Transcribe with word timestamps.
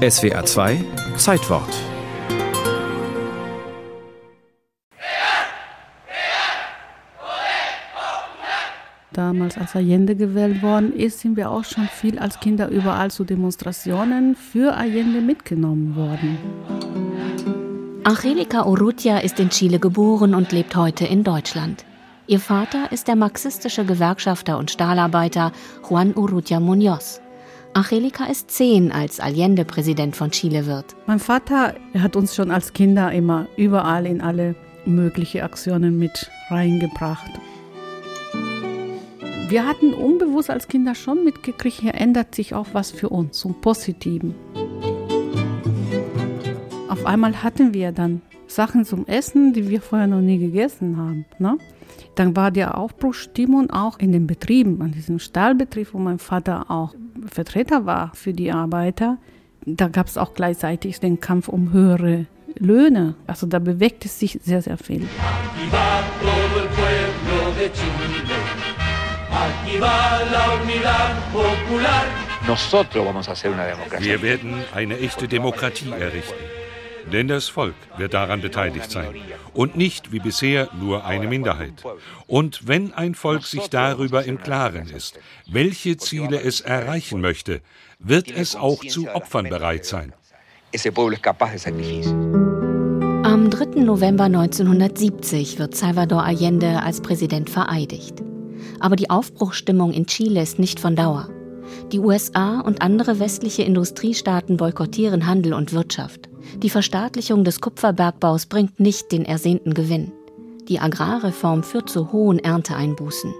SWA 0.00 0.42
2 0.42 0.82
Zeitwort 1.18 1.68
Damals, 9.12 9.58
als 9.58 9.76
Allende 9.76 10.16
gewählt 10.16 10.62
worden 10.62 10.94
ist, 10.94 11.20
sind 11.20 11.36
wir 11.36 11.50
auch 11.50 11.64
schon 11.64 11.86
viel 11.86 12.18
als 12.18 12.40
Kinder 12.40 12.70
überall 12.70 13.10
zu 13.10 13.24
Demonstrationen 13.24 14.36
für 14.36 14.74
Allende 14.74 15.20
mitgenommen 15.20 15.94
worden. 15.94 16.38
Angelika 18.04 18.64
Urrutia 18.64 19.18
ist 19.18 19.38
in 19.38 19.50
Chile 19.50 19.78
geboren 19.78 20.34
und 20.34 20.50
lebt 20.50 20.74
heute 20.76 21.04
in 21.04 21.24
Deutschland. 21.24 21.84
Ihr 22.26 22.40
Vater 22.40 22.90
ist 22.90 23.06
der 23.06 23.16
marxistische 23.16 23.84
Gewerkschafter 23.84 24.56
und 24.56 24.70
Stahlarbeiter 24.70 25.52
Juan 25.86 26.16
Urrutia 26.16 26.56
Muñoz. 26.56 27.20
Angelika 27.72 28.24
ist 28.24 28.50
zehn, 28.50 28.90
als 28.90 29.20
Allende 29.20 29.64
Präsident 29.64 30.16
von 30.16 30.32
Chile 30.32 30.66
wird. 30.66 30.96
Mein 31.06 31.20
Vater 31.20 31.74
hat 31.96 32.16
uns 32.16 32.34
schon 32.34 32.50
als 32.50 32.72
Kinder 32.72 33.12
immer 33.12 33.46
überall 33.56 34.06
in 34.06 34.20
alle 34.20 34.56
möglichen 34.86 35.42
Aktionen 35.42 35.96
mit 35.96 36.28
reingebracht. 36.48 37.30
Wir 39.48 39.66
hatten 39.66 39.94
unbewusst 39.94 40.50
als 40.50 40.66
Kinder 40.66 40.96
schon 40.96 41.22
mitgekriegt, 41.22 41.80
hier 41.80 41.94
ändert 41.94 42.34
sich 42.34 42.54
auch 42.54 42.66
was 42.72 42.90
für 42.90 43.08
uns 43.08 43.38
zum 43.38 43.60
Positiven. 43.60 44.34
Auf 46.88 47.06
einmal 47.06 47.40
hatten 47.42 47.72
wir 47.72 47.92
dann 47.92 48.20
Sachen 48.48 48.84
zum 48.84 49.06
Essen, 49.06 49.52
die 49.52 49.68
wir 49.68 49.80
vorher 49.80 50.08
noch 50.08 50.20
nie 50.20 50.38
gegessen 50.38 50.96
haben. 50.96 51.24
Ne? 51.38 51.56
Dann 52.16 52.34
war 52.34 52.50
die 52.50 52.64
Aufbruchstimmung 52.64 53.70
auch 53.70 54.00
in 54.00 54.10
den 54.10 54.26
Betrieben, 54.26 54.82
an 54.82 54.90
diesem 54.90 55.20
Stahlbetrieb, 55.20 55.94
wo 55.94 55.98
mein 55.98 56.18
Vater 56.18 56.68
auch 56.68 56.94
Vertreter 57.26 57.86
war 57.86 58.12
für 58.14 58.32
die 58.32 58.52
Arbeiter. 58.52 59.18
Da 59.66 59.88
gab 59.88 60.06
es 60.06 60.16
auch 60.16 60.34
gleichzeitig 60.34 61.00
den 61.00 61.20
Kampf 61.20 61.48
um 61.48 61.72
höhere 61.72 62.26
Löhne. 62.58 63.14
Also 63.26 63.46
da 63.46 63.58
bewegte 63.58 64.08
sich 64.08 64.38
sehr, 64.42 64.62
sehr 64.62 64.78
viel. 64.78 65.06
Wir 73.98 74.22
werden 74.22 74.54
eine 74.74 74.98
echte 74.98 75.28
Demokratie 75.28 75.90
errichten. 75.90 76.59
Denn 77.12 77.28
das 77.28 77.48
Volk 77.48 77.74
wird 77.96 78.14
daran 78.14 78.40
beteiligt 78.40 78.90
sein. 78.90 79.14
Und 79.54 79.76
nicht 79.76 80.12
wie 80.12 80.20
bisher 80.20 80.68
nur 80.78 81.04
eine 81.04 81.26
Minderheit. 81.26 81.82
Und 82.26 82.66
wenn 82.66 82.92
ein 82.92 83.14
Volk 83.14 83.44
sich 83.44 83.68
darüber 83.68 84.24
im 84.24 84.40
Klaren 84.40 84.88
ist, 84.88 85.18
welche 85.46 85.96
Ziele 85.96 86.40
es 86.40 86.60
erreichen 86.60 87.20
möchte, 87.20 87.60
wird 87.98 88.30
es 88.30 88.56
auch 88.56 88.84
zu 88.84 89.08
Opfern 89.08 89.48
bereit 89.48 89.84
sein. 89.84 90.12
Am 93.22 93.50
3. 93.50 93.80
November 93.82 94.24
1970 94.24 95.58
wird 95.58 95.76
Salvador 95.76 96.24
Allende 96.24 96.82
als 96.82 97.02
Präsident 97.02 97.50
vereidigt. 97.50 98.22
Aber 98.78 98.96
die 98.96 99.10
Aufbruchsstimmung 99.10 99.92
in 99.92 100.06
Chile 100.06 100.40
ist 100.40 100.58
nicht 100.58 100.80
von 100.80 100.96
Dauer. 100.96 101.28
Die 101.92 101.98
USA 101.98 102.60
und 102.60 102.82
andere 102.82 103.18
westliche 103.18 103.62
Industriestaaten 103.62 104.56
boykottieren 104.56 105.26
Handel 105.26 105.52
und 105.52 105.72
Wirtschaft. 105.72 106.29
Die 106.58 106.70
Verstaatlichung 106.70 107.44
des 107.44 107.60
Kupferbergbaus 107.60 108.46
bringt 108.46 108.80
nicht 108.80 109.12
den 109.12 109.24
ersehnten 109.24 109.74
Gewinn. 109.74 110.12
Die 110.68 110.78
Agrarreform 110.78 111.62
führt 111.62 111.88
zu 111.88 112.12
hohen 112.12 112.38
Ernteeinbußen. 112.38 113.32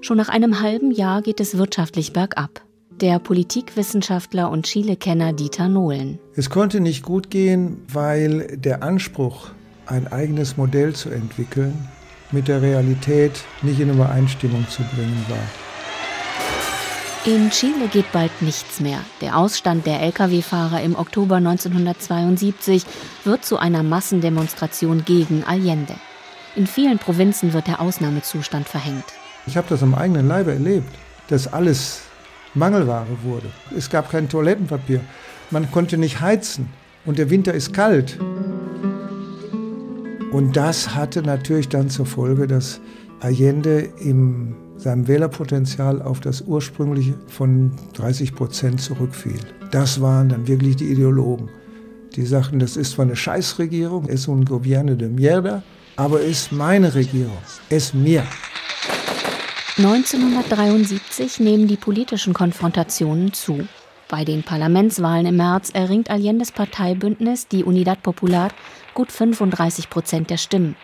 Schon 0.00 0.16
nach 0.16 0.28
einem 0.28 0.60
halben 0.60 0.90
Jahr 0.90 1.22
geht 1.22 1.40
es 1.40 1.56
wirtschaftlich 1.56 2.12
bergab. 2.12 2.62
Der 3.00 3.18
Politikwissenschaftler 3.18 4.50
und 4.50 4.66
Chile-Kenner 4.66 5.32
Dieter 5.32 5.68
Nohlen. 5.68 6.18
Es 6.36 6.50
konnte 6.50 6.80
nicht 6.80 7.02
gut 7.02 7.30
gehen, 7.30 7.82
weil 7.88 8.56
der 8.56 8.82
Anspruch, 8.82 9.50
ein 9.86 10.06
eigenes 10.06 10.56
Modell 10.56 10.94
zu 10.94 11.10
entwickeln, 11.10 11.88
mit 12.30 12.48
der 12.48 12.62
Realität 12.62 13.32
nicht 13.62 13.80
in 13.80 13.90
Übereinstimmung 13.90 14.66
zu 14.68 14.82
bringen 14.94 15.24
war. 15.28 15.63
In 17.26 17.48
Chile 17.48 17.88
geht 17.90 18.12
bald 18.12 18.42
nichts 18.42 18.80
mehr. 18.80 18.98
Der 19.22 19.38
Ausstand 19.38 19.86
der 19.86 20.02
Lkw-Fahrer 20.02 20.82
im 20.82 20.94
Oktober 20.94 21.36
1972 21.36 22.84
wird 23.24 23.46
zu 23.46 23.56
einer 23.56 23.82
Massendemonstration 23.82 25.06
gegen 25.06 25.42
Allende. 25.42 25.94
In 26.54 26.66
vielen 26.66 26.98
Provinzen 26.98 27.54
wird 27.54 27.66
der 27.66 27.80
Ausnahmezustand 27.80 28.68
verhängt. 28.68 29.06
Ich 29.46 29.56
habe 29.56 29.66
das 29.70 29.82
am 29.82 29.94
eigenen 29.94 30.28
Leibe 30.28 30.52
erlebt, 30.52 30.94
dass 31.28 31.50
alles 31.50 32.02
Mangelware 32.52 33.06
wurde. 33.22 33.50
Es 33.74 33.88
gab 33.88 34.10
kein 34.10 34.28
Toilettenpapier. 34.28 35.00
Man 35.50 35.70
konnte 35.70 35.96
nicht 35.96 36.20
heizen 36.20 36.68
und 37.06 37.16
der 37.16 37.30
Winter 37.30 37.54
ist 37.54 37.72
kalt. 37.72 38.18
Und 40.30 40.52
das 40.58 40.94
hatte 40.94 41.22
natürlich 41.22 41.70
dann 41.70 41.88
zur 41.88 42.04
Folge, 42.04 42.46
dass 42.46 42.82
Allende 43.20 43.78
in 43.80 44.56
seinem 44.76 45.08
Wählerpotenzial 45.08 46.02
auf 46.02 46.20
das 46.20 46.42
ursprüngliche 46.42 47.14
von 47.26 47.72
30 47.94 48.34
Prozent 48.34 48.80
zurückfiel. 48.80 49.38
Das 49.70 50.00
waren 50.00 50.28
dann 50.28 50.46
wirklich 50.46 50.76
die 50.76 50.90
Ideologen. 50.90 51.48
Die 52.16 52.26
sagten, 52.26 52.58
das 52.58 52.76
ist 52.76 52.92
zwar 52.92 53.06
eine 53.06 53.16
Scheißregierung, 53.16 54.04
es 54.08 54.20
ist 54.20 54.28
un 54.28 54.44
gobierno 54.44 54.94
de 54.94 55.08
mierda, 55.08 55.62
aber 55.96 56.20
es 56.20 56.42
ist 56.42 56.52
meine 56.52 56.94
Regierung, 56.94 57.38
es 57.68 57.86
ist 57.86 57.94
mir. 57.94 58.24
1973 59.76 61.40
nehmen 61.40 61.66
die 61.66 61.76
politischen 61.76 62.32
Konfrontationen 62.32 63.32
zu. 63.32 63.66
Bei 64.08 64.24
den 64.24 64.44
Parlamentswahlen 64.44 65.26
im 65.26 65.36
März 65.36 65.70
erringt 65.72 66.10
Allendes 66.10 66.52
Parteibündnis, 66.52 67.48
die 67.48 67.64
Unidad 67.64 68.00
Popular, 68.02 68.50
gut 68.92 69.10
35 69.10 69.90
Prozent 69.90 70.30
der 70.30 70.36
Stimmen. 70.36 70.76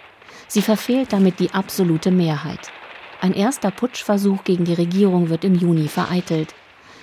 Sie 0.49 0.62
verfehlt 0.62 1.12
damit 1.12 1.39
die 1.39 1.53
absolute 1.53 2.11
Mehrheit. 2.11 2.72
Ein 3.21 3.35
erster 3.35 3.71
Putschversuch 3.71 4.45
gegen 4.45 4.65
die 4.65 4.73
Regierung 4.73 5.29
wird 5.29 5.45
im 5.45 5.55
Juni 5.55 5.89
vereitelt. 5.89 6.55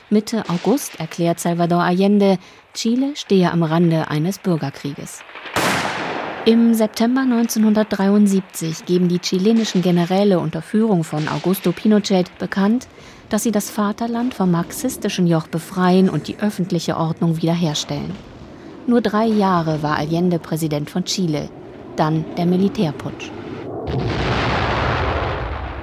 Mitte 0.10 0.44
August 0.50 1.00
erklärt 1.00 1.40
Salvador 1.40 1.84
Allende, 1.84 2.40
Chile 2.74 3.16
stehe 3.16 3.52
am 3.52 3.62
Rande 3.62 4.08
eines 4.10 4.40
Bürgerkrieges. 4.40 5.20
Im 6.46 6.74
September 6.74 7.22
1973 7.22 8.86
geben 8.86 9.10
die 9.10 9.20
chilenischen 9.20 9.82
Generäle 9.84 10.40
unter 10.40 10.62
Führung 10.64 11.04
von 11.04 11.28
Augusto 11.28 11.72
Pinochet 11.72 12.36
bekannt, 12.40 12.88
dass 13.30 13.44
sie 13.44 13.52
das 13.52 13.70
Vaterland 13.70 14.34
vom 14.34 14.50
marxistischen 14.50 15.28
Joch 15.28 15.48
befreien 15.48 16.10
und 16.10 16.28
die 16.28 16.40
öffentliche 16.40 16.98
Ordnung 16.98 17.42
wiederherstellen. 17.42 18.16
Nur 18.88 19.02
drei 19.02 19.26
Jahre 19.26 19.84
war 19.84 19.98
Allende 19.98 20.40
Präsident 20.40 20.90
von 20.90 21.04
Chile, 21.04 21.50
dann 21.96 22.26
der 22.38 22.46
Militärputsch. 22.46 23.30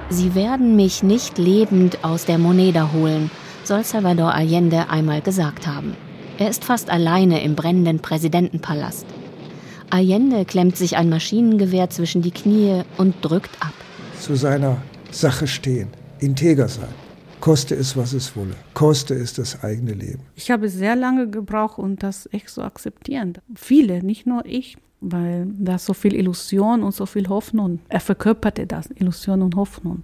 Sie 0.09 0.35
werden 0.35 0.75
mich 0.75 1.01
nicht 1.01 1.37
lebend 1.37 2.03
aus 2.03 2.25
der 2.25 2.37
Moneda 2.37 2.91
holen, 2.93 3.31
soll 3.63 3.83
Salvador 3.83 4.33
Allende 4.33 4.89
einmal 4.89 5.21
gesagt 5.21 5.65
haben. 5.65 5.95
Er 6.37 6.49
ist 6.49 6.63
fast 6.63 6.89
alleine 6.89 7.43
im 7.43 7.55
brennenden 7.55 7.99
Präsidentenpalast. 7.99 9.05
Allende 9.89 10.45
klemmt 10.45 10.77
sich 10.77 10.95
ein 10.97 11.09
Maschinengewehr 11.09 11.89
zwischen 11.89 12.21
die 12.21 12.31
Knie 12.31 12.83
und 12.97 13.15
drückt 13.21 13.61
ab. 13.61 13.73
Zu 14.19 14.35
seiner 14.35 14.77
Sache 15.11 15.47
stehen, 15.47 15.87
integer 16.19 16.67
sein 16.67 17.04
koste 17.45 17.75
es, 17.75 17.95
was 17.95 18.13
es 18.13 18.35
wolle. 18.35 18.55
Koste 18.73 19.13
es 19.13 19.33
das 19.33 19.63
eigene 19.63 19.93
Leben. 19.93 20.23
Ich 20.35 20.49
habe 20.49 20.67
sehr 20.67 20.95
lange 20.95 21.29
gebraucht, 21.29 21.77
um 21.77 21.95
das 21.95 22.27
echt 22.31 22.49
zu 22.49 22.63
akzeptieren. 22.63 23.37
Viele, 23.53 24.01
nicht 24.01 24.25
nur 24.25 24.43
ich, 24.47 24.77
weil 24.99 25.45
da 25.59 25.77
so 25.77 25.93
viel 25.93 26.15
Illusion 26.15 26.81
und 26.81 26.95
so 26.95 27.05
viel 27.05 27.29
Hoffnung. 27.29 27.81
Er 27.87 27.99
verkörperte 27.99 28.65
das, 28.65 28.89
Illusion 28.95 29.43
und 29.43 29.55
Hoffnung. 29.55 30.01